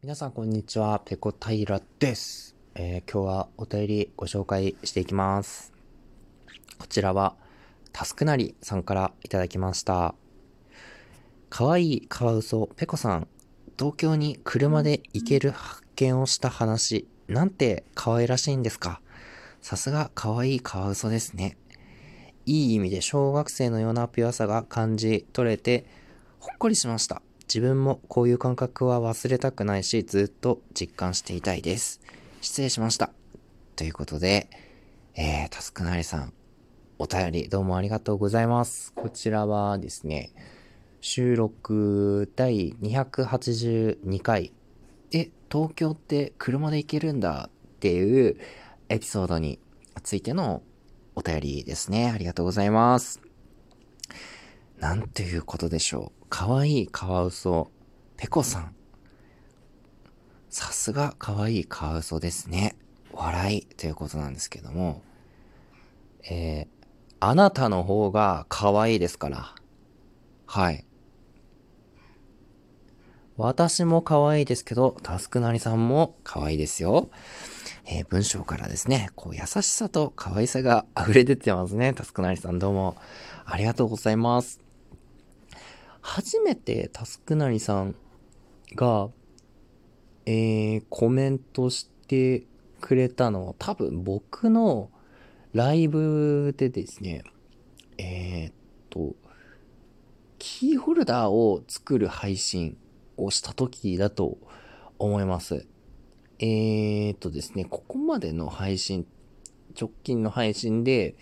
[0.00, 5.72] 皆さんこんにちは、ペコ平です、えー、今日はお便りご紹介していきます。
[6.78, 7.34] こちらは、
[7.92, 10.14] タスクなりさんからいただきました。
[11.50, 13.26] かわいいカワウソペコさん、
[13.76, 19.00] 東京に車で行ける発見をした話、なんて可愛らしいんですか。
[19.62, 21.56] さすがかわいいカワウソですね。
[22.46, 25.86] いい意味で小学生のようなピュアさが感じ取れて、
[26.38, 27.20] ほっこりしました。
[27.48, 32.02] 自分もこういう感覚は忘れたくないし、ずっと実感していたいです。
[32.42, 33.10] 失礼しました。
[33.74, 34.50] ということで、
[35.14, 36.34] えー、タスクなりさん、
[36.98, 38.92] お便りどうもありがとうございます。
[38.92, 40.34] こちらはですね、
[41.00, 44.52] 収録第282回、
[45.12, 48.36] え、東京って車で行けるんだっていう
[48.90, 49.58] エピソードに
[50.02, 50.62] ついての
[51.14, 52.10] お便りですね。
[52.10, 53.22] ありがとうございます。
[54.78, 56.17] なんていうことでしょう。
[56.28, 57.70] かわいいカワウソ、
[58.16, 58.74] ペコさん。
[60.50, 62.76] さすがかわいいカワウソですね。
[63.12, 65.02] 笑いということなんですけども、
[66.30, 66.66] えー、
[67.20, 69.54] あなたの方が可愛いですから。
[70.46, 70.84] はい。
[73.36, 77.08] 私も可愛いですけど、タスクなりさんも可愛いですよ。
[77.86, 81.94] えー、文章からですね、こう優しさと可愛さが溢れ出てますね。
[81.94, 82.96] タスクなりさんどうも
[83.46, 84.67] ありがとうございます。
[86.00, 87.94] 初めてタスクなりさん
[88.74, 89.08] が、
[90.26, 92.44] えー、コメントして
[92.80, 94.90] くれたのは多分僕の
[95.52, 97.24] ライブでですね、
[97.96, 98.52] えー、っ
[98.90, 99.16] と、
[100.38, 102.76] キーホルダーを作る配信
[103.16, 104.38] をした時だと
[104.98, 105.66] 思います。
[106.38, 109.06] えー、っとですね、ここまでの配信、
[109.78, 111.16] 直近の配信で、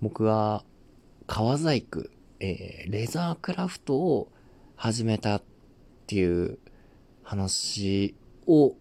[0.00, 0.64] 僕は
[1.26, 2.04] 革細工
[2.44, 4.28] えー、レザークラフトを
[4.74, 5.42] 始めたっ
[6.08, 6.58] ていう
[7.22, 8.16] 話
[8.48, 8.74] を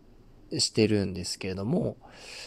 [0.58, 1.96] してるんですけれども、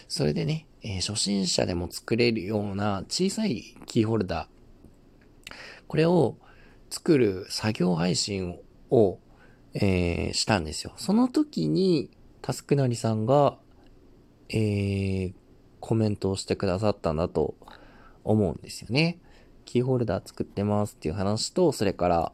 [0.09, 5.53] それでね、えー、初心者でも作れるような小さいキーホルダー、
[5.87, 6.37] これを
[6.91, 8.59] 作る作業配信
[8.91, 9.21] を、
[9.73, 10.95] えー、したんですよ。
[10.97, 12.11] その時に、
[12.43, 13.57] タスクなりさんが、
[14.49, 15.35] えー、
[15.79, 17.55] コメントをしてくださったんだと
[18.25, 19.19] 思うんですよね。
[19.65, 22.33] キーホルダー作ってますっていう話と、それから、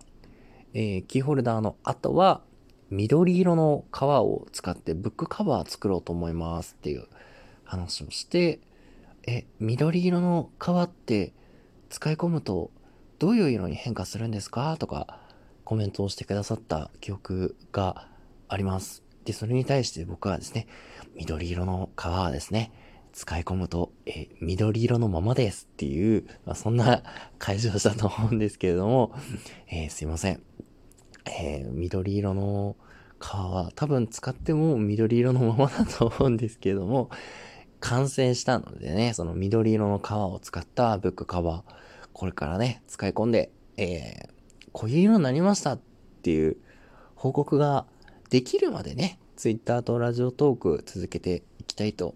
[0.74, 2.42] えー、キーホルダーの後は、
[2.90, 7.06] 緑色の革を使ってブックカバー作ろうと思いますっていう
[7.64, 8.60] 話をして、
[9.26, 11.32] え、緑色の革って
[11.88, 12.70] 使い込むと
[13.18, 15.20] どういう色に変化するんですかとか
[15.64, 18.08] コメントをしてくださった記憶が
[18.48, 19.04] あります。
[19.24, 20.66] で、それに対して僕はですね、
[21.14, 22.72] 緑色の革ですね、
[23.12, 27.02] 使い込むと、え緑色のままですっていう、まあ、そんな
[27.38, 29.12] 会場だと思うんですけれども、
[29.68, 30.42] えー、すいません。
[31.26, 32.76] えー、緑色の
[33.20, 37.10] 皮は多分使っても緑色のままだと思うんですけれども、
[37.80, 44.30] 完成したのでね、その緑色の皮を使ったブックカバー、これからね、使い込んで、えー、
[44.72, 45.80] こういう色になりましたっ
[46.22, 46.56] ていう
[47.14, 47.86] 報告が
[48.28, 52.14] できるまでね、Twitter とラジオトーク続けていきたいと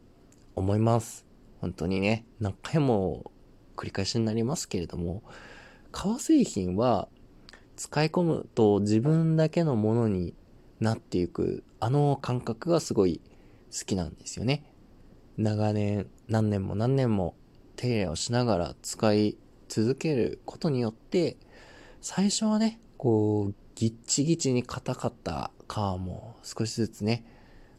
[0.57, 1.25] 思います。
[1.61, 3.31] 本当にね、何回も
[3.77, 5.23] 繰り返しになりますけれども、
[5.93, 7.09] 革製品は
[7.77, 10.35] 使い込むと自分だけのものに
[10.81, 13.21] なっていく、あの感覚がすごい
[13.73, 14.65] 好きなんですよね。
[15.37, 17.35] 長年、何年も何年も
[17.77, 19.37] 手入れをしながら使い
[19.69, 21.37] 続けることによって、
[22.01, 27.25] 最初はね、こう、ギッチギチに硬かった皮も少しずつね、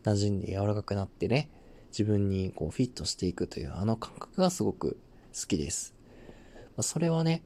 [0.03, 1.50] 馴染んで柔らかくなってね、
[1.97, 5.00] 自分にこうフィットしていくというあの感覚がすごく
[5.33, 5.95] 好きです。
[6.75, 7.41] まそれはね、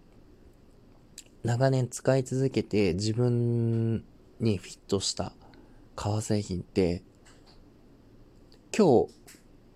[1.43, 4.03] 長年使い続けて自分
[4.39, 5.33] にフィットした
[5.95, 7.03] 革製品って、
[8.75, 9.13] 今日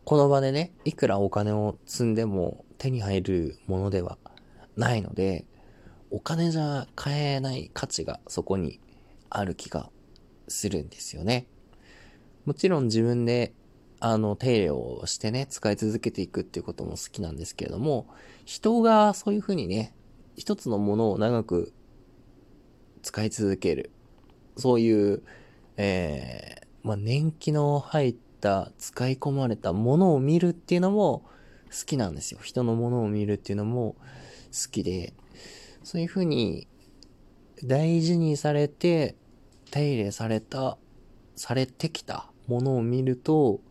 [0.06, 4.18] この場でね、いくらお金を積んでも手に入るものでは
[4.76, 5.46] ないので、
[6.10, 8.80] お金じゃ買えない価値がそこに
[9.30, 9.92] ある気が
[10.48, 11.46] するんですよね。
[12.46, 13.54] もちろん自分で
[14.06, 18.06] あの、手入れをしてね、使い続けていくっていうことも好きなんですけれども、
[18.44, 19.96] 人がそういうふうにね、
[20.36, 21.72] 一つのものを長く
[23.02, 23.92] 使い続ける。
[24.58, 25.24] そういう、
[25.78, 31.24] えー、まあ、年季の入った使い込まれたものを見るっていうのも
[31.72, 32.42] 好きなんですよ。
[32.44, 33.96] 人のものを見るっていうのも
[34.52, 35.14] 好きで、
[35.82, 36.68] そういうふうに
[37.64, 39.16] 大事にされて
[39.72, 40.78] 手入れされた、
[41.38, 43.62] されてきたものを見ると、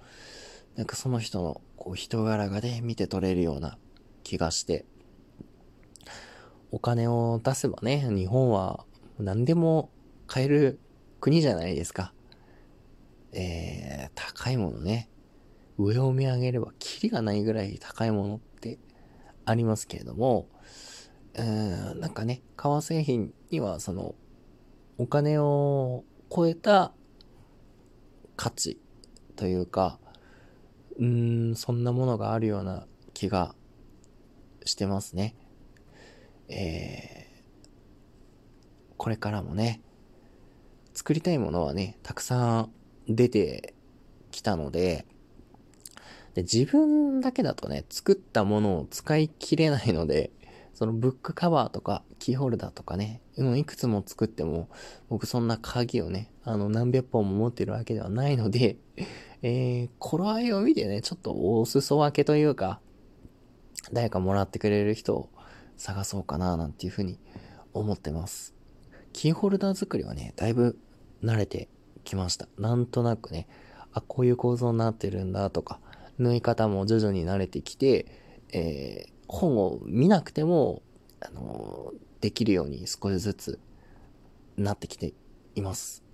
[0.76, 3.78] なんかその人のこう人柄がね、見て取れるような
[4.22, 4.84] 気がして、
[6.70, 8.84] お金を出せばね、日本は
[9.18, 9.90] 何でも
[10.26, 10.80] 買える
[11.20, 12.14] 国じゃないですか。
[13.32, 15.10] えー、高いものね、
[15.78, 18.78] 上を見上げればキリがないぐらい高いものって
[19.44, 20.48] ありますけれども、
[21.34, 24.14] うん、なんかね、革製品にはその、
[24.98, 26.04] お金を
[26.34, 26.92] 超えた
[28.36, 28.78] 価値
[29.36, 29.98] というか、
[30.98, 33.54] うーん、そんなものがあるような気が
[34.64, 35.34] してますね。
[36.48, 39.80] えー、これからもね、
[40.94, 42.70] 作りたいものはね、たくさん
[43.08, 43.74] 出て
[44.30, 45.06] きたので、
[46.34, 50.30] で、自分だけだとね、作ったものを使い切れないので、
[50.74, 54.68] そのブックカバーとかキーホルダーとかね、うん、いくつも作っても、
[55.08, 58.76] 僕そんな鍵をね、あの何百本も持ってるわけではないので、
[59.42, 62.80] えー、頃合いを見てね、ちょっとお裾分けというか、
[63.92, 65.30] 誰かもらってくれる人を
[65.76, 67.18] 探そうかな、なんていうふうに
[67.74, 68.54] 思ってます。
[69.12, 70.78] キーホルダー作りはね、だいぶ
[71.22, 71.68] 慣れて
[72.04, 72.48] きました。
[72.58, 73.48] なんとなくね、
[73.92, 75.80] あ、こういう構造になってるんだとか、
[76.18, 78.06] 縫い方も徐々に慣れてきて、
[78.52, 80.82] えー、本を見なくても、
[81.20, 83.60] あのー、できるように少しずつ
[84.56, 85.14] なってきて
[85.56, 86.04] います。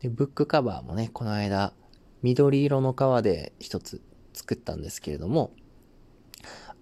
[0.00, 1.74] で、ブックカバーもね、この間、
[2.22, 4.00] 緑色の革で一つ
[4.32, 5.52] 作ったんですけれども、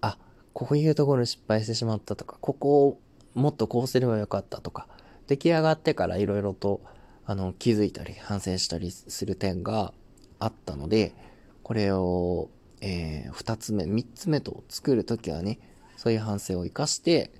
[0.01, 0.17] あ、
[0.53, 2.99] こういうところ失敗してしまったとか、ここを
[3.33, 4.87] もっとこうすればよかったとか、
[5.27, 6.81] 出来上がってから色々と、
[7.25, 9.93] あの、気づいたり反省したりする点が
[10.39, 11.15] あったので、
[11.63, 12.49] これを、
[12.81, 15.59] えー、二つ目、三つ目と作るときはね、
[15.97, 17.31] そういう反省を生かして、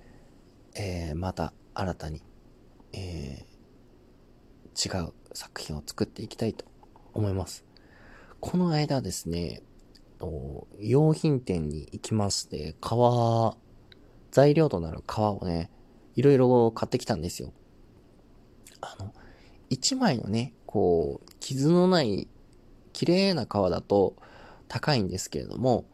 [0.74, 2.22] えー、また新たに、
[2.92, 6.64] えー、違う作品を作っていきたいと
[7.12, 7.71] 思います。
[8.42, 9.62] この間ですね、
[10.80, 13.56] 用品店に行きまして、革、
[14.32, 15.70] 材料となる革をね、
[16.16, 17.52] いろいろ買ってきたんですよ。
[18.80, 19.14] あの、
[19.70, 22.26] 一枚のね、こう、傷のない
[22.92, 24.16] 綺麗な皮だと
[24.66, 25.84] 高いんですけれども、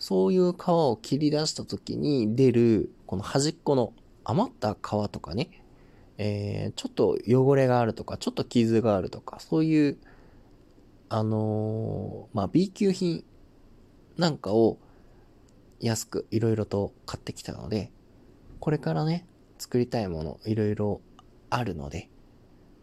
[0.00, 3.92] そういう皮を切り出した時に出る、この端っこの
[4.24, 4.78] 余った皮
[5.12, 5.48] とかね、
[6.18, 9.98] えー、ちょっと汚れがあるとか、ちょっと傷があるとか、そういう、
[11.08, 13.24] あのー、まあ、B 級品
[14.16, 14.78] なんかを
[15.80, 17.92] 安くいろいろと買ってきたので、
[18.60, 19.26] これからね、
[19.58, 21.00] 作りたいものいろいろ
[21.50, 22.08] あるので、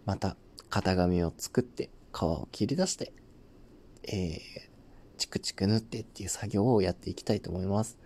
[0.06, 0.35] また
[0.69, 3.13] 型紙を作って皮を切り出して
[4.03, 4.39] えー、
[5.18, 7.97] チクチク縫ってっていう作業をやっていきたいと思います。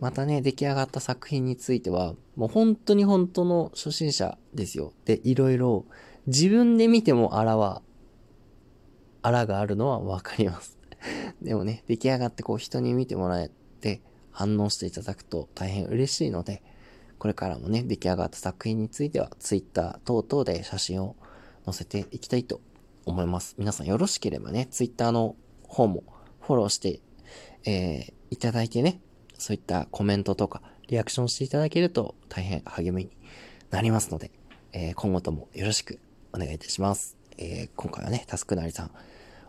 [0.00, 4.92] またね、出来上がった作品については、もう本当に本当の初心者ですよ。
[5.04, 5.84] で、いろいろ
[6.26, 7.82] 自分で見てもあらは、
[9.24, 10.78] あらがあるのはわかります。
[11.40, 13.50] でもね、出来上がってこう人に見てもらえ
[13.80, 16.62] て反応していただくと大変嬉しいので、
[17.18, 21.16] これからもね、出来上がった作品については Twitter 等々で写真を
[21.64, 22.60] 載せていきたいと
[23.06, 23.54] 思います。
[23.56, 26.04] 皆さんよろしければね、Twitter の方も
[26.42, 27.00] フォローして、
[27.64, 29.00] えー、いただいてね、
[29.38, 33.10] そういったコメントとかリアクションしていただけると大変励みに
[33.70, 34.32] なりますので、
[34.74, 35.98] えー、今後ともよろしく
[36.34, 37.23] お願いいたします。
[37.38, 38.90] えー、今回はね、タスクなりさん、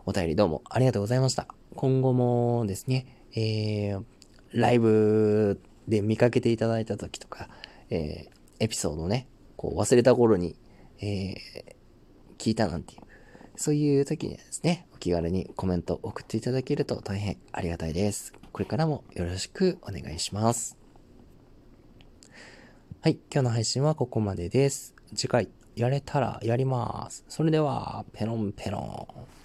[0.05, 1.47] お便りどうもありがとうございました。
[1.75, 3.05] 今後もですね、
[3.35, 4.03] えー、
[4.53, 7.49] ライブで見かけていただいた時とか、
[7.89, 8.29] えー、
[8.59, 10.55] エピソードね、こう忘れた頃に、
[10.99, 11.35] えー、
[12.37, 13.01] 聞いたなんていう
[13.57, 18.33] そういう時にですね、お気軽にコメント送っていただけると大変ありがたいです。
[18.51, 20.77] これからもよろしくお願いします。
[23.01, 24.93] はい、今日の配信はここまでです。
[25.15, 27.25] 次回、やれたらやります。
[27.27, 29.44] それでは、ペロンペロン。